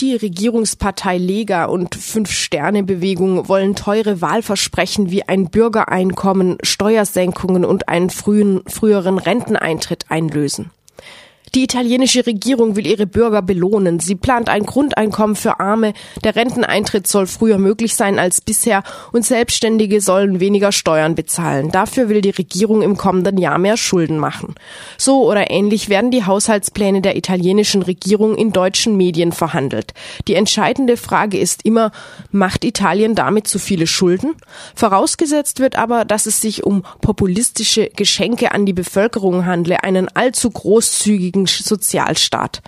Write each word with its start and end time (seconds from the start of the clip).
Die 0.00 0.14
Regierungspartei 0.14 1.16
Lega 1.16 1.64
und 1.64 1.94
Fünf-Sterne-Bewegung 1.94 3.48
wollen 3.48 3.74
teure 3.74 4.20
Wahlversprechen 4.20 5.10
wie 5.10 5.26
ein 5.26 5.48
Bürgereinkommen, 5.48 6.58
Steuersenkungen 6.62 7.64
und 7.64 7.88
einen 7.88 8.10
frühen, 8.10 8.60
früheren 8.66 9.16
Renteneintritt 9.16 10.10
einlösen. 10.10 10.70
Die 11.56 11.62
italienische 11.62 12.26
Regierung 12.26 12.76
will 12.76 12.86
ihre 12.86 13.06
Bürger 13.06 13.40
belohnen. 13.40 13.98
Sie 13.98 14.14
plant 14.14 14.50
ein 14.50 14.66
Grundeinkommen 14.66 15.36
für 15.36 15.58
Arme. 15.58 15.94
Der 16.22 16.36
Renteneintritt 16.36 17.06
soll 17.06 17.26
früher 17.26 17.56
möglich 17.56 17.94
sein 17.94 18.18
als 18.18 18.42
bisher 18.42 18.82
und 19.10 19.24
Selbstständige 19.24 20.02
sollen 20.02 20.38
weniger 20.38 20.70
Steuern 20.70 21.14
bezahlen. 21.14 21.70
Dafür 21.72 22.10
will 22.10 22.20
die 22.20 22.28
Regierung 22.28 22.82
im 22.82 22.98
kommenden 22.98 23.38
Jahr 23.38 23.56
mehr 23.56 23.78
Schulden 23.78 24.18
machen. 24.18 24.54
So 24.98 25.26
oder 25.26 25.50
ähnlich 25.50 25.88
werden 25.88 26.10
die 26.10 26.26
Haushaltspläne 26.26 27.00
der 27.00 27.16
italienischen 27.16 27.80
Regierung 27.80 28.36
in 28.36 28.52
deutschen 28.52 28.98
Medien 28.98 29.32
verhandelt. 29.32 29.94
Die 30.28 30.34
entscheidende 30.34 30.98
Frage 30.98 31.38
ist 31.38 31.64
immer, 31.64 31.90
macht 32.32 32.66
Italien 32.66 33.14
damit 33.14 33.48
zu 33.48 33.58
viele 33.58 33.86
Schulden? 33.86 34.34
Vorausgesetzt 34.74 35.58
wird 35.58 35.78
aber, 35.78 36.04
dass 36.04 36.26
es 36.26 36.38
sich 36.38 36.64
um 36.64 36.82
populistische 37.00 37.88
Geschenke 37.96 38.52
an 38.52 38.66
die 38.66 38.74
Bevölkerung 38.74 39.46
handle, 39.46 39.82
einen 39.82 40.08
allzu 40.14 40.50
großzügigen 40.50 41.45
Sozialstaat. 41.46 42.62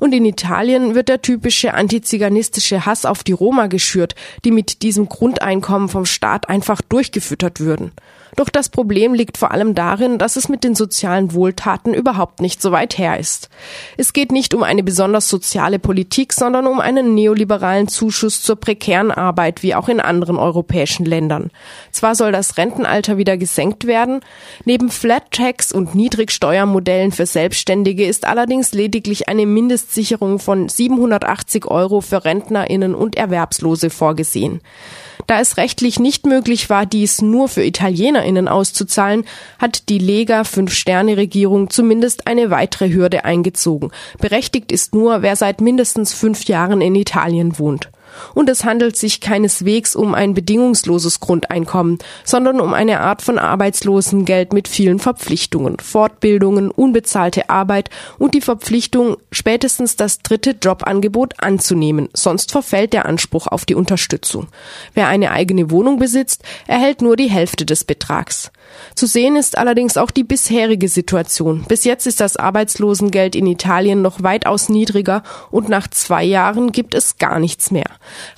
Und 0.00 0.12
in 0.12 0.24
Italien 0.24 0.94
wird 0.94 1.08
der 1.08 1.22
typische 1.22 1.74
antiziganistische 1.74 2.86
Hass 2.86 3.04
auf 3.04 3.24
die 3.24 3.32
Roma 3.32 3.66
geschürt, 3.66 4.14
die 4.44 4.52
mit 4.52 4.82
diesem 4.82 5.08
Grundeinkommen 5.08 5.88
vom 5.88 6.06
Staat 6.06 6.48
einfach 6.48 6.80
durchgefüttert 6.80 7.60
würden. 7.60 7.92
Doch 8.38 8.50
das 8.50 8.68
Problem 8.68 9.14
liegt 9.14 9.36
vor 9.36 9.50
allem 9.50 9.74
darin, 9.74 10.16
dass 10.16 10.36
es 10.36 10.48
mit 10.48 10.62
den 10.62 10.76
sozialen 10.76 11.34
Wohltaten 11.34 11.92
überhaupt 11.92 12.40
nicht 12.40 12.62
so 12.62 12.70
weit 12.70 12.96
her 12.96 13.18
ist. 13.18 13.48
Es 13.96 14.12
geht 14.12 14.30
nicht 14.30 14.54
um 14.54 14.62
eine 14.62 14.84
besonders 14.84 15.28
soziale 15.28 15.80
Politik, 15.80 16.32
sondern 16.32 16.68
um 16.68 16.78
einen 16.78 17.16
neoliberalen 17.16 17.88
Zuschuss 17.88 18.40
zur 18.40 18.54
prekären 18.54 19.10
Arbeit, 19.10 19.64
wie 19.64 19.74
auch 19.74 19.88
in 19.88 19.98
anderen 19.98 20.36
europäischen 20.36 21.04
Ländern. 21.04 21.50
Zwar 21.90 22.14
soll 22.14 22.30
das 22.30 22.56
Rentenalter 22.56 23.16
wieder 23.16 23.36
gesenkt 23.36 23.88
werden, 23.88 24.20
neben 24.64 24.88
Flat 24.88 25.32
Tax 25.32 25.72
und 25.72 25.96
Niedrigsteuermodellen 25.96 27.10
für 27.10 27.26
Selbstständige 27.26 28.06
ist 28.06 28.24
allerdings 28.24 28.70
lediglich 28.70 29.28
eine 29.28 29.46
Mindestsicherung 29.46 30.38
von 30.38 30.68
780 30.68 31.66
Euro 31.66 32.00
für 32.00 32.24
Rentnerinnen 32.24 32.94
und 32.94 33.16
Erwerbslose 33.16 33.90
vorgesehen. 33.90 34.60
Da 35.28 35.40
es 35.40 35.58
rechtlich 35.58 36.00
nicht 36.00 36.24
möglich 36.24 36.70
war, 36.70 36.86
dies 36.86 37.20
nur 37.20 37.50
für 37.50 37.62
ItalienerInnen 37.62 38.48
auszuzahlen, 38.48 39.26
hat 39.58 39.90
die 39.90 39.98
Lega 39.98 40.42
Fünf-Sterne-Regierung 40.42 41.68
zumindest 41.68 42.26
eine 42.26 42.48
weitere 42.50 42.90
Hürde 42.90 43.26
eingezogen. 43.26 43.90
Berechtigt 44.18 44.72
ist 44.72 44.94
nur, 44.94 45.20
wer 45.20 45.36
seit 45.36 45.60
mindestens 45.60 46.14
fünf 46.14 46.44
Jahren 46.44 46.80
in 46.80 46.94
Italien 46.94 47.58
wohnt. 47.58 47.90
Und 48.34 48.48
es 48.48 48.64
handelt 48.64 48.96
sich 48.96 49.20
keineswegs 49.20 49.96
um 49.96 50.14
ein 50.14 50.34
bedingungsloses 50.34 51.20
Grundeinkommen, 51.20 51.98
sondern 52.24 52.60
um 52.60 52.74
eine 52.74 53.00
Art 53.00 53.22
von 53.22 53.38
Arbeitslosengeld 53.38 54.52
mit 54.52 54.68
vielen 54.68 54.98
Verpflichtungen, 54.98 55.78
Fortbildungen, 55.78 56.70
unbezahlte 56.70 57.50
Arbeit 57.50 57.90
und 58.18 58.34
die 58.34 58.40
Verpflichtung, 58.40 59.16
spätestens 59.32 59.96
das 59.96 60.20
dritte 60.20 60.56
Jobangebot 60.60 61.34
anzunehmen, 61.42 62.08
sonst 62.12 62.52
verfällt 62.52 62.92
der 62.92 63.06
Anspruch 63.06 63.46
auf 63.46 63.64
die 63.64 63.74
Unterstützung. 63.74 64.48
Wer 64.94 65.08
eine 65.08 65.30
eigene 65.30 65.70
Wohnung 65.70 65.98
besitzt, 65.98 66.42
erhält 66.66 67.02
nur 67.02 67.16
die 67.16 67.30
Hälfte 67.30 67.64
des 67.64 67.84
Betrags. 67.84 68.50
Zu 68.94 69.06
sehen 69.06 69.36
ist 69.36 69.56
allerdings 69.56 69.96
auch 69.96 70.10
die 70.10 70.24
bisherige 70.24 70.88
Situation. 70.88 71.64
Bis 71.68 71.84
jetzt 71.84 72.06
ist 72.06 72.20
das 72.20 72.36
Arbeitslosengeld 72.36 73.34
in 73.34 73.46
Italien 73.46 74.02
noch 74.02 74.22
weitaus 74.22 74.68
niedriger 74.68 75.22
und 75.50 75.68
nach 75.68 75.88
zwei 75.88 76.24
Jahren 76.24 76.72
gibt 76.72 76.94
es 76.94 77.18
gar 77.18 77.38
nichts 77.38 77.70
mehr. 77.70 77.86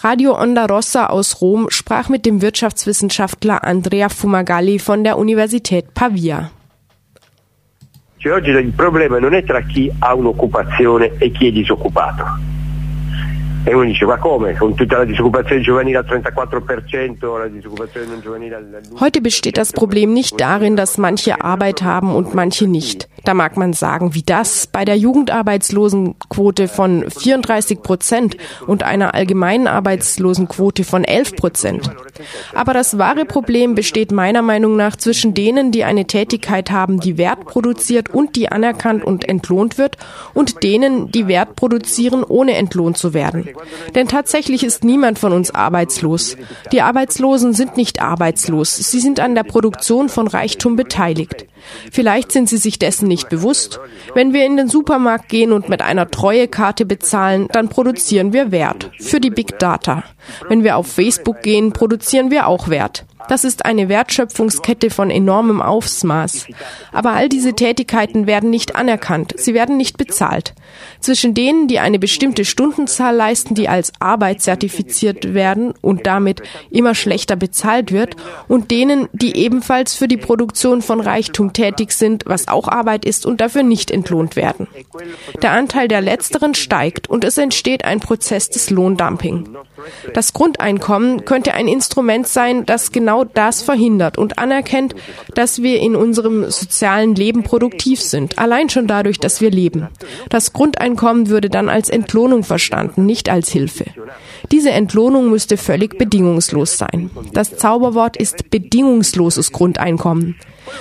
Radio 0.03 0.39
Onda 0.39 0.67
Rossa 0.67 1.07
aus 1.07 1.41
Rom 1.41 1.67
sprach 1.71 2.09
mit 2.09 2.25
dem 2.25 2.41
Wirtschaftswissenschaftler 2.43 3.65
Andrea 3.65 4.09
Fumagalli 4.09 4.79
von 4.79 5.05
der 5.05 5.19
Universität 5.19 5.95
Pavia. 5.95 6.51
Cioè 8.19 8.33
oggi 8.33 8.51
il 8.51 8.73
problema 8.73 9.19
non 9.19 9.33
è 9.33 9.43
tra 9.45 9.63
chi 9.63 9.91
ha 9.99 10.15
un'occupazione 10.15 11.13
e 11.19 11.31
chi 11.31 11.49
è 11.49 11.53
disoccupato. 11.53 12.50
E 13.63 13.75
uno 13.75 13.85
dice, 13.85 14.07
ma 14.07 14.17
come? 14.17 14.57
Con 14.57 14.75
tutta 14.75 14.99
la 14.99 15.05
disoccupazione 15.05 15.61
giovanile 15.61 15.99
al 15.99 16.07
34%, 16.07 17.39
la 17.39 17.47
disoccupazione 17.47 18.07
non 18.07 18.21
giovanile 18.23 18.55
al... 18.55 18.81
Heute 18.99 19.21
besteht 19.21 19.59
das 19.59 19.73
Problem 19.73 20.15
nicht 20.15 20.41
darin, 20.41 20.77
dass 20.77 20.97
manche 20.97 21.43
Arbeit 21.43 21.83
haben 21.83 22.15
und 22.15 22.33
manche 22.33 22.67
nicht. 22.67 23.07
Da 23.25 23.35
mag 23.35 23.59
man 23.59 23.75
sagen, 23.75 24.15
wie 24.15 24.23
das 24.23 24.67
bei 24.67 24.87
der 24.87 24.97
Jugendarbeitslosenquote 24.97 26.69
von 26.69 27.05
34 27.11 27.83
Prozent 27.83 28.37
und 28.67 28.83
einer 28.83 29.15
allgemeinen 29.15 29.67
Arbeitslosenquote 29.67 30.85
von 30.85 31.05
11 31.05 31.37
Prozent. 31.37 31.91
Aber 32.55 32.73
das 32.73 32.97
wahre 32.97 33.27
Problem 33.27 33.75
besteht 33.75 34.11
meiner 34.11 34.41
Meinung 34.41 34.77
nach 34.77 34.97
zwischen 34.97 35.35
denen, 35.35 35.71
die 35.71 35.85
eine 35.85 36.07
Tätigkeit 36.07 36.71
haben, 36.71 36.99
die 36.99 37.19
Wert 37.19 37.45
produziert 37.45 38.09
und 38.09 38.37
die 38.37 38.51
anerkannt 38.51 39.05
und 39.05 39.29
entlohnt 39.29 39.77
wird, 39.77 39.99
und 40.33 40.63
denen, 40.63 41.11
die 41.11 41.29
Wert 41.29 41.57
produzieren, 41.57 42.25
ohne 42.25 42.57
entlohnt 42.57 42.97
zu 42.97 43.13
werden. 43.13 43.50
Denn 43.95 44.09
tatsächlich 44.09 44.65
ist 44.65 44.85
niemand 44.85 45.19
von 45.19 45.33
uns 45.33 45.51
arbeitslos. 45.51 46.37
Die 46.73 46.83
Arbeitslosen 46.83 47.53
sind 47.53 47.77
nicht 47.77 48.01
arbeitslos. 48.01 48.77
Sie 48.77 49.01
sind 49.01 49.21
an 49.21 49.35
der 49.35 49.45
Produktion 49.45 50.09
von 50.09 50.27
Reichtum 50.27 50.77
beteiligt. 50.77 51.47
Vielleicht 51.93 52.33
sind 52.33 52.49
sie 52.49 52.57
sich 52.57 52.79
dessen 52.79 53.09
nicht 53.09 53.29
bewusst. 53.29 53.81
Wenn 54.15 54.33
wir 54.33 54.47
in 54.47 54.57
den 54.57 54.69
Supermarkt 54.69 55.29
gehen 55.29 55.53
und 55.53 55.69
mit 55.69 55.83
einer 55.83 56.11
Treuekarte 56.11 56.87
bezahlen, 56.87 57.49
dann 57.53 57.69
produzieren 57.69 58.33
wir 58.33 58.51
Wert 58.51 58.91
für 58.99 59.21
die 59.21 59.31
Big 59.31 59.59
Data. 59.59 60.05
Wenn 60.49 60.65
wir 60.65 60.77
auf 60.77 60.87
Facebook 60.87 61.43
gehen, 61.43 61.73
produzieren 61.73 62.31
wir 62.31 62.47
auch 62.47 62.69
Wert. 62.69 63.05
Das 63.31 63.45
ist 63.45 63.65
eine 63.65 63.89
Wertschöpfungskette 63.89 64.91
von 64.91 65.09
enormem 65.09 65.63
Ausmaß. 65.63 66.49
Aber 66.91 67.13
all 67.13 67.29
diese 67.29 67.53
Tätigkeiten 67.53 68.27
werden 68.27 68.51
nicht 68.51 68.75
anerkannt, 68.75 69.35
sie 69.37 69.55
werden 69.55 69.77
nicht 69.77 69.97
bezahlt. 69.97 70.53
Zwischen 70.99 71.33
denen, 71.33 71.69
die 71.69 71.79
eine 71.79 72.01
bestimmte 72.01 72.45
Stundenzahl 72.45 73.15
leisten, 73.15 73.55
die 73.55 73.69
als 73.69 73.93
Arbeit 74.01 74.43
zertifiziert 74.43 75.33
werden 75.33 75.75
und 75.81 76.09
damit 76.09 76.43
immer 76.73 76.97
schlechter 76.97 77.37
bezahlt 77.37 77.93
wird, 77.93 78.17
und 78.49 78.73
denen, 78.73 79.09
die 79.13 79.37
ebenfalls 79.37 79.95
für 79.95 80.09
die 80.09 80.17
Produktion 80.17 80.83
von 80.83 80.99
Reichtum 80.99 81.53
tätig 81.53 81.93
sind, 81.93 82.25
was 82.27 82.49
auch 82.49 82.67
Arbeit 82.67 83.05
ist 83.05 83.27
und 83.27 83.41
dafür 83.41 83.63
nicht 83.63 83.93
entlohnt 83.93 84.35
werden. 84.35 84.67
Der 85.41 85.53
Anteil 85.53 85.87
der 85.87 86.01
Letzteren 86.01 86.57
steigt 86.57 87.09
und 87.09 87.23
es 87.23 87.39
entsteht 87.39 87.85
ein 87.85 88.01
Prozess 88.01 88.51
des 88.51 88.71
Lohndumping. 88.71 89.57
Das 90.15 90.33
Grundeinkommen 90.33 91.25
könnte 91.25 91.55
ein 91.55 91.69
Instrument 91.69 92.27
sein, 92.27 92.67
das 92.67 92.91
genau 92.91 93.20
das 93.25 93.63
verhindert 93.63 94.19
und 94.19 94.39
anerkennt, 94.39 94.95
dass 95.35 95.63
wir 95.63 95.81
in 95.81 95.97
unserem 95.97 96.51
sozialen 96.51 97.15
Leben 97.15 97.43
produktiv 97.43 98.01
sind, 98.01 98.39
allein 98.39 98.69
schon 98.69 98.87
dadurch, 98.87 99.19
dass 99.19 99.41
wir 99.41 99.51
leben. 99.51 99.89
Das 100.29 100.53
Grundeinkommen 100.53 101.29
würde 101.29 101.51
dann 101.51 101.69
als 101.69 101.89
Entlohnung 101.89 102.45
verstanden, 102.45 103.07
nicht 103.07 103.29
als 103.29 103.51
Hilfe. 103.51 103.87
Diese 104.51 104.71
Entlohnung 104.71 105.31
müsste 105.31 105.57
völlig 105.57 105.99
bedingungslos 105.99 106.79
sein. 106.79 107.11
Das 107.33 107.57
Zauberwort 107.57 108.17
ist 108.17 108.51
bedingungsloses 108.51 109.53
Grundeinkommen. 109.53 110.37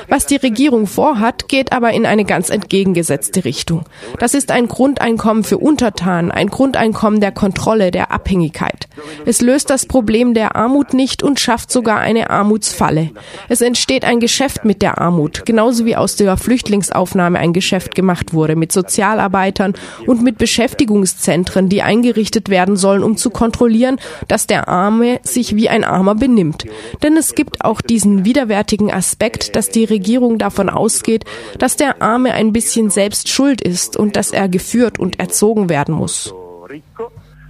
Was 0.08 0.26
die 0.26 0.36
Regierung 0.38 0.88
vorhat, 0.88 1.48
geht 1.48 1.72
aber 1.72 1.92
in 1.92 2.06
eine 2.06 2.26
ganz 2.26 2.50
entgegengesetzte 2.50 3.46
Richtung. 3.46 3.86
Das 4.20 4.34
ist 4.34 4.52
ein 4.52 4.68
Grundeinkommen 4.68 5.44
für 5.44 5.58
Untertanen, 5.58 6.32
ein 6.32 6.50
Grundeinkommen 6.50 7.20
der 7.20 7.32
Kontrolle, 7.32 7.92
der 7.92 8.12
Abhängigkeit. 8.12 8.88
Es 9.26 9.42
löst 9.42 9.70
das 9.70 9.86
Problem 9.86 10.34
der 10.34 10.56
Armut 10.56 10.94
nicht 10.94 11.24
und 11.24 11.40
schafft 11.40 11.72
sogar 11.72 12.00
eine 12.00 12.30
Armutsfalle. 12.30 13.12
Es 13.48 13.62
entsteht 13.62 14.06
ein 14.06 14.20
Geschäft 14.20 14.66
mit 14.66 14.82
der 14.82 15.00
Armut, 15.00 15.46
genauso 15.46 15.86
wie 15.86 15.96
aus 15.96 16.16
der 16.16 16.38
Flüchtlingsaufnahme 16.38 17.40
ein 17.40 17.54
Geschäft 17.54 17.96
gemacht 17.96 18.34
wurde, 18.34 18.56
mit 18.56 18.72
Sozialarbeitern 18.72 19.74
und 20.06 20.24
mit 20.24 20.38
Beschäftigungszentren, 20.38 21.70
die 21.70 21.82
eingerichtet 21.82 22.50
werden 22.50 22.76
sollen, 22.76 23.04
um 23.04 23.18
zu 23.18 23.30
kontrollieren, 23.30 24.00
dass 24.28 24.48
der 24.48 24.68
Arme 24.68 25.20
sich 25.24 25.56
wie 25.56 25.70
ein 25.70 25.84
Armer 25.84 26.16
benimmt. 26.16 26.66
Denn 27.04 27.18
es 27.18 27.36
gibt 27.36 27.64
auch 27.64 27.82
diesen 27.82 28.26
widerwärtigen 28.26 28.92
Aspekt, 28.92 29.56
dass 29.56 29.70
die 29.70 29.79
Regierung 29.86 30.38
davon 30.38 30.70
ausgeht, 30.70 31.26
dass 31.58 31.76
der 31.76 32.02
Arme 32.02 32.34
ein 32.34 32.52
bisschen 32.52 32.90
selbst 32.90 33.30
schuld 33.30 33.62
ist 33.62 33.98
und 33.98 34.16
dass 34.16 34.32
er 34.32 34.48
geführt 34.50 35.00
und 35.00 35.20
erzogen 35.20 35.70
werden 35.70 35.96
muss. 35.96 36.34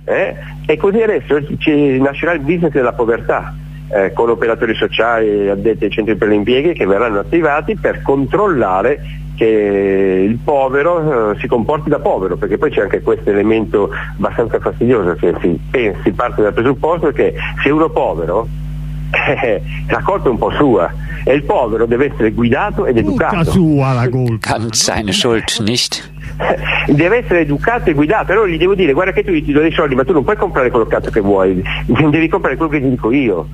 Eh? 0.05 0.35
E 0.67 0.77
così 0.77 1.01
adesso 1.01 1.39
nascerà 1.99 2.33
il 2.33 2.39
business 2.41 2.71
della 2.71 2.93
povertà. 2.93 3.53
Eh, 3.91 4.13
con 4.13 4.29
operatori 4.29 4.75
sociali 4.75 5.49
addetti 5.49 5.85
ai 5.85 5.89
centri 5.89 6.15
per 6.15 6.27
l'impiego 6.27 6.73
che 6.73 6.85
verranno 6.85 7.19
attivati 7.19 7.75
per 7.75 8.03
controllare 8.03 8.99
che 9.35 10.25
il 10.27 10.37
povero 10.43 11.31
eh, 11.31 11.39
si 11.39 11.47
comporti 11.47 11.89
da 11.89 11.99
povero, 11.99 12.35
perché 12.35 12.57
poi 12.57 12.69
c'è 12.69 12.81
anche 12.81 13.01
questo 13.01 13.29
elemento 13.31 13.89
abbastanza 14.17 14.59
fastidioso, 14.59 15.15
che 15.15 15.33
si, 15.41 15.59
si 16.03 16.11
parte 16.11 16.41
dal 16.41 16.53
presupposto 16.53 17.11
che 17.11 17.33
se 17.63 17.69
uno 17.69 17.89
povero 17.89 18.47
eh, 19.11 19.61
la 19.87 20.01
colpa 20.01 20.27
è 20.27 20.31
un 20.31 20.37
po' 20.37 20.51
sua 20.51 20.91
e 21.23 21.33
il 21.33 21.43
povero 21.43 21.85
deve 21.85 22.11
essere 22.11 22.31
guidato 22.31 22.85
ed 22.85 22.97
educato. 22.97 23.37
Tutta 23.37 23.51
sua 23.51 23.93
la 23.93 24.09
colpa. 24.09 24.51
Ganz 24.53 24.83
seine 24.83 25.11
Schuld 25.11 25.57
nicht. 25.59 26.11
deve 26.87 27.17
essere 27.17 27.41
educato 27.41 27.89
e 27.89 27.93
guidato. 27.93 28.31
Allora 28.31 28.47
gli 28.47 28.57
devo 28.57 28.75
dire, 28.75 28.93
guarda 28.93 29.11
che 29.11 29.23
tu 29.23 29.31
ti 29.31 29.51
do 29.51 29.59
dei 29.59 29.71
soldi, 29.71 29.95
ma 29.95 30.03
tu 30.03 30.13
non 30.13 30.23
puoi 30.23 30.35
comprare 30.35 30.69
quello 30.69 30.85
cazzo 30.85 31.09
che 31.09 31.19
vuoi, 31.19 31.61
devi 31.85 32.27
comprare 32.27 32.55
quello 32.55 32.71
che 32.71 32.81
ti 32.81 32.89
dico 32.89 33.11
io. 33.11 33.47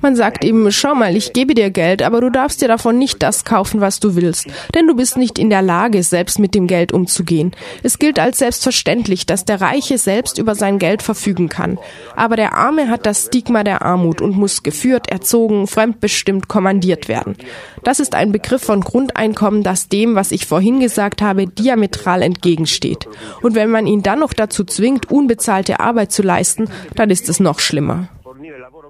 Man 0.00 0.14
sagt 0.14 0.44
ihm, 0.44 0.70
schau 0.70 0.94
mal, 0.94 1.16
ich 1.16 1.32
gebe 1.32 1.54
dir 1.54 1.70
Geld, 1.70 2.02
aber 2.02 2.20
du 2.20 2.30
darfst 2.30 2.62
dir 2.62 2.68
davon 2.68 2.98
nicht 2.98 3.22
das 3.22 3.44
kaufen, 3.44 3.80
was 3.80 4.00
du 4.00 4.14
willst, 4.14 4.46
denn 4.74 4.86
du 4.86 4.94
bist 4.94 5.16
nicht 5.16 5.38
in 5.38 5.50
der 5.50 5.62
Lage, 5.62 6.02
selbst 6.02 6.38
mit 6.38 6.54
dem 6.54 6.66
Geld 6.66 6.92
umzugehen. 6.92 7.52
Es 7.82 7.98
gilt 7.98 8.18
als 8.18 8.38
selbstverständlich, 8.38 9.26
dass 9.26 9.44
der 9.44 9.60
Reiche 9.60 9.98
selbst 9.98 10.38
über 10.38 10.54
sein 10.54 10.78
Geld 10.78 11.02
verfügen 11.02 11.48
kann. 11.48 11.78
Aber 12.14 12.36
der 12.36 12.54
Arme 12.54 12.88
hat 12.88 13.06
das 13.06 13.26
Stigma 13.26 13.64
der 13.64 13.82
Armut 13.82 14.20
und 14.20 14.36
muss 14.36 14.62
geführt, 14.62 15.08
erzogen, 15.08 15.66
fremdbestimmt, 15.66 16.48
kommandiert 16.48 17.08
werden. 17.08 17.36
Das 17.82 18.00
ist 18.00 18.14
ein 18.14 18.32
Begriff 18.32 18.62
von 18.62 18.80
Grundeinkommen, 18.80 19.62
das 19.62 19.88
dem, 19.88 20.14
was 20.14 20.30
ich 20.30 20.46
vorhin 20.46 20.80
gesagt 20.80 21.22
habe, 21.22 21.46
diametral 21.46 22.22
entgegensteht. 22.22 23.08
Und 23.42 23.54
wenn 23.54 23.70
man 23.70 23.86
ihn 23.86 24.02
dann 24.02 24.20
noch 24.20 24.32
dazu 24.32 24.64
zwingt, 24.64 25.10
unbezahlte 25.10 25.80
Arbeit 25.80 26.12
zu 26.12 26.22
leisten, 26.22 26.68
dann 26.94 27.10
ist 27.10 27.28
es 27.28 27.40
noch 27.40 27.58
schlimmer. 27.60 28.08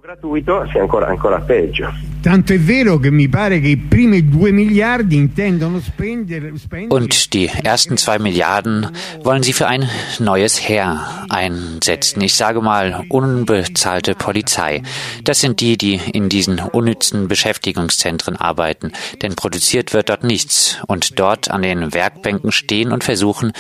Gratuito 0.09 0.67
sia 0.73 0.81
ancora, 0.81 1.09
ancora 1.09 1.39
peggio. 1.41 1.93
Tanto 2.23 2.55
è 2.55 2.59
vero 2.59 2.99
che 2.99 3.11
mi 3.11 3.29
pare 3.29 3.61
che 3.61 3.69
i 3.69 3.77
primi 3.77 4.27
due 4.27 4.53
miliardi 4.53 5.17
intendono 5.17 5.81
spendere, 5.81 6.51
spendere. 6.57 6.95
Und 6.95 7.33
die 7.35 7.51
ersten 7.63 7.99
zwei 7.99 8.19
Milliarden 8.19 8.91
wollen 9.23 9.43
sie 9.43 9.53
für 9.53 9.67
ein 9.67 9.87
neues 10.19 10.67
Heer 10.67 11.27
einsetzen. 11.29 12.23
Ich 12.23 12.35
sage 12.35 12.63
mal 12.63 13.05
unbezahlte 13.09 14.15
Polizei. 14.15 14.83
Das 15.25 15.41
sind 15.41 15.61
die, 15.61 15.77
die 15.77 16.01
in 16.13 16.31
diesen 16.31 16.59
unnützen 16.59 17.29
Beschäftigungszentren 17.29 18.37
arbeiten. 18.37 18.93
Denn 19.21 19.37
produziert 19.37 19.93
wird 19.93 20.09
dort 20.09 20.25
nichts. 20.25 20.79
Und 20.87 21.19
dort 21.19 21.51
an 21.51 21.61
den 21.61 21.93
Werkbänken 21.93 22.51
stehen 22.51 22.93
und 22.93 23.05
versuchen, 23.05 23.53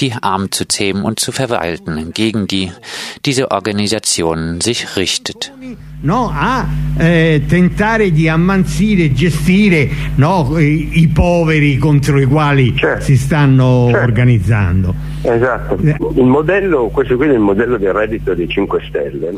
die 0.00 0.12
Armen 0.20 0.50
zu 0.50 0.66
zähmen 0.66 1.04
und 1.04 1.20
zu 1.20 1.30
verwalten, 1.30 2.12
gegen 2.12 2.48
die 2.48 2.72
diese 3.24 3.52
Organisation 3.52 4.60
sich 4.60 4.96
richtet. 4.96 5.52
No, 6.02 6.30
a 6.32 6.66
eh, 6.96 7.42
tentare 7.46 8.10
di 8.10 8.28
ammansire 8.28 9.04
e 9.04 9.12
gestire 9.12 9.88
no, 10.16 10.58
i, 10.58 11.00
i, 11.00 11.08
poveri 11.08 11.78
contro 11.78 12.18
i 12.20 12.26
quali 12.26 12.76
certo. 12.76 13.04
si 13.04 13.16
stanno 13.16 13.88
certo. 13.90 14.06
organizzando. 14.06 14.94
Esatto. 15.22 15.78
Il 15.80 16.24
Modello, 16.24 16.88
questo 16.88 17.16
qui 17.16 17.28
è 17.28 17.32
il 17.32 17.38
Modello 17.38 17.78
del 17.78 17.92
Reddito 17.92 18.34
dei 18.34 18.48
5 18.48 18.80
Stelle. 18.82 19.34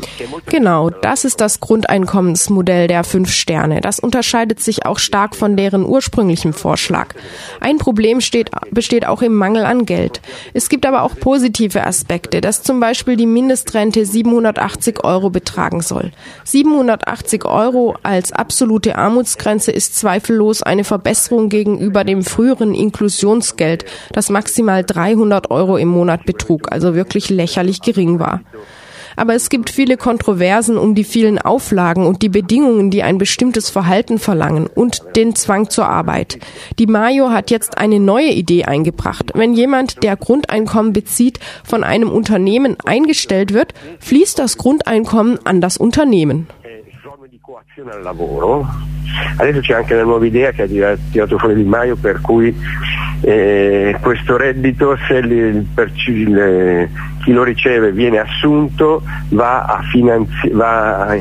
Genau, 0.47 0.89
das 0.89 1.25
ist 1.25 1.39
das 1.39 1.59
Grundeinkommensmodell 1.59 2.87
der 2.87 3.03
5 3.03 3.29
Sterne. 3.31 3.81
Das 3.81 3.99
unterscheidet 3.99 4.59
sich 4.59 4.85
auch 4.85 4.97
stark 4.97 5.35
von 5.35 5.55
deren 5.55 5.85
ursprünglichem 5.85 6.53
Vorschlag. 6.53 7.13
Ein 7.59 7.77
Problem 7.77 8.19
steht, 8.19 8.49
besteht 8.71 9.05
auch 9.05 9.21
im 9.21 9.35
Mangel 9.35 9.63
an 9.63 9.85
Geld. 9.85 10.21
Es 10.53 10.69
gibt 10.69 10.87
aber 10.87 11.03
auch 11.03 11.15
positive 11.19 11.85
Aspekte, 11.85 12.41
dass 12.41 12.63
zum 12.63 12.79
Beispiel 12.79 13.15
die 13.15 13.27
Mindestrente 13.27 14.05
780 14.05 15.03
Euro 15.03 15.29
betragen 15.29 15.81
soll. 15.81 16.11
780 16.55 17.43
Euro 17.43 17.95
als 18.01 18.31
absolute 18.31 18.97
Armutsgrenze 18.97 19.73
ist 19.73 19.97
zweifellos 19.97 20.63
eine 20.63 20.85
Verbesserung 20.85 21.49
gegenüber 21.49 22.05
dem 22.05 22.23
früheren 22.23 22.73
Inklusionsgeld, 22.73 23.83
das 24.13 24.29
maximal 24.29 24.85
300 24.85 25.51
Euro 25.51 25.75
im 25.75 25.89
Monat 25.89 26.25
betrug, 26.25 26.71
also 26.71 26.95
wirklich 26.95 27.29
lächerlich 27.29 27.81
gering 27.81 28.19
war. 28.19 28.39
Aber 29.15 29.33
es 29.33 29.49
gibt 29.49 29.69
viele 29.69 29.97
Kontroversen 29.97 30.77
um 30.77 30.95
die 30.95 31.03
vielen 31.03 31.39
Auflagen 31.39 32.05
und 32.05 32.21
die 32.21 32.29
Bedingungen, 32.29 32.91
die 32.91 33.03
ein 33.03 33.17
bestimmtes 33.17 33.69
Verhalten 33.69 34.19
verlangen 34.19 34.67
und 34.67 35.01
den 35.15 35.35
Zwang 35.35 35.69
zur 35.69 35.87
Arbeit. 35.87 36.39
Die 36.79 36.87
Mayo 36.87 37.29
hat 37.29 37.51
jetzt 37.51 37.77
eine 37.77 37.99
neue 37.99 38.31
Idee 38.31 38.65
eingebracht. 38.65 39.31
Wenn 39.33 39.53
jemand, 39.53 40.03
der 40.03 40.15
Grundeinkommen 40.15 40.93
bezieht, 40.93 41.39
von 41.63 41.83
einem 41.83 42.09
Unternehmen 42.09 42.77
eingestellt 42.85 43.53
wird, 43.53 43.73
fließt 43.99 44.39
das 44.39 44.57
Grundeinkommen 44.57 45.39
an 45.45 45.61
das 45.61 45.77
Unternehmen. 45.77 46.47
Al 47.91 48.01
lavoro. 48.01 48.67
Adesso 49.37 49.59
c'è 49.61 49.73
anche 49.73 49.95
la 49.95 50.03
nuova 50.03 50.25
idea 50.25 50.51
che 50.51 50.63
ha 50.63 50.97
tirato 51.11 51.37
fuori 51.37 51.55
Di 51.55 51.63
Maio 51.63 51.95
per 51.95 52.21
cui 52.21 52.55
eh, 53.21 53.95
questo 54.01 54.37
reddito 54.37 54.97
se 55.07 55.21
li, 55.21 55.67
per, 55.73 55.91
le, 56.05 56.89
chi 57.23 57.31
lo 57.31 57.43
riceve 57.43 57.91
viene 57.91 58.19
assunto 58.19 59.01
va 59.29 59.63
a, 59.63 59.81
finanzi- 59.91 60.49
va 60.49 61.07
a, 61.07 61.17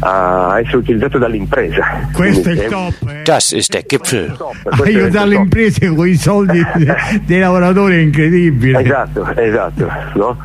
a 0.00 0.60
essere 0.60 0.78
utilizzato 0.78 1.18
dall'impresa. 1.18 2.08
Questo 2.12 2.42
Quindi, 2.42 2.60
è 2.60 2.64
il 2.64 2.70
top. 2.70 3.08
Eh? 3.08 3.22
Das 3.24 3.52
ist 3.52 3.72
der 3.72 3.84
Gipfel. 3.86 4.36
Aiutare 4.82 5.28
le 5.28 5.36
imprese 5.36 5.88
con 5.88 6.08
i 6.08 6.16
soldi 6.16 6.62
dei 7.24 7.38
lavoratori 7.38 7.96
è 7.96 8.00
incredibile. 8.00 8.80
Esatto, 8.80 9.34
esatto. 9.36 9.90
No? 10.14 10.36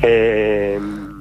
E, 0.00 0.78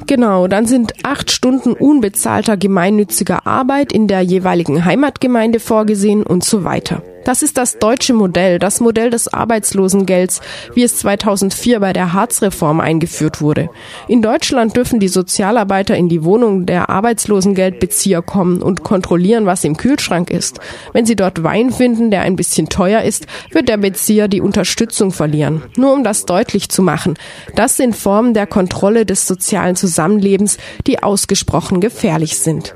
Genau, 0.09 0.47
dann 0.47 0.65
sind 0.65 0.93
acht 1.03 1.29
Stunden 1.29 1.73
unbezahlter 1.73 2.57
gemeinnütziger 2.57 3.45
Arbeit 3.45 3.93
in 3.93 4.07
der 4.07 4.21
jeweiligen 4.21 4.83
Heimatgemeinde 4.83 5.59
vorgesehen 5.59 6.23
und 6.23 6.43
so 6.43 6.63
weiter. 6.63 7.03
Das 7.29 7.43
ist 7.43 7.59
das 7.59 7.77
deutsche 7.77 8.15
Modell, 8.15 8.57
das 8.57 8.79
Modell 8.79 9.11
des 9.11 9.31
Arbeitslosengelds, 9.31 10.41
wie 10.73 10.81
es 10.81 10.97
2004 10.97 11.79
bei 11.79 11.93
der 11.93 12.13
Harzreform 12.13 12.79
eingeführt 12.79 13.39
wurde. 13.39 13.69
In 14.07 14.23
Deutschland 14.23 14.75
dürfen 14.75 14.99
die 14.99 15.09
Sozialarbeiter 15.09 15.95
in 15.95 16.09
die 16.09 16.23
Wohnung 16.23 16.65
der 16.65 16.89
Arbeitslosengeldbezieher 16.89 18.23
kommen 18.23 18.63
und 18.63 18.83
kontrollieren, 18.83 19.45
was 19.45 19.63
im 19.63 19.77
Kühlschrank 19.77 20.31
ist. 20.31 20.59
Wenn 20.91 21.05
sie 21.05 21.15
dort 21.15 21.43
Wein 21.43 21.71
finden, 21.71 22.09
der 22.09 22.21
ein 22.21 22.35
bisschen 22.35 22.67
teuer 22.67 23.03
ist, 23.03 23.27
wird 23.51 23.69
der 23.69 23.77
Bezieher 23.77 24.27
die 24.27 24.41
Unterstützung 24.41 25.11
verlieren. 25.11 25.61
Nur 25.77 25.93
um 25.93 26.03
das 26.03 26.25
deutlich 26.25 26.69
zu 26.69 26.81
machen. 26.81 27.13
Das 27.55 27.77
sind 27.77 27.95
Formen 27.95 28.33
der 28.33 28.47
Kontrolle 28.47 29.05
des 29.05 29.27
sozialen 29.27 29.75
Zusammenlebens, 29.75 30.57
die 30.87 31.03
ausgesprochen 31.03 31.79
gefährlich 31.79 32.39
sind. 32.39 32.73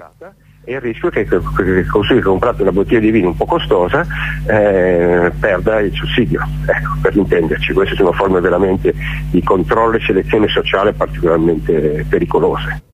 E 0.65 0.73
il 0.73 0.81
rischio 0.81 1.11
è 1.11 1.25
che 1.25 1.39
così 1.85 2.19
comprato 2.19 2.61
una 2.61 2.71
bottiglia 2.71 2.99
di 2.99 3.11
vino 3.11 3.27
un 3.27 3.35
po' 3.35 3.45
costosa 3.45 4.05
eh, 4.47 5.31
perda 5.39 5.79
il 5.79 5.93
sussidio, 5.93 6.41
ecco, 6.65 6.97
per 7.01 7.15
intenderci, 7.15 7.73
queste 7.73 7.95
sono 7.95 8.11
forme 8.13 8.39
veramente 8.39 8.93
di 9.29 9.43
controllo 9.43 9.97
e 9.97 10.01
selezione 10.01 10.47
sociale 10.47 10.93
particolarmente 10.93 12.05
pericolose. 12.07 12.83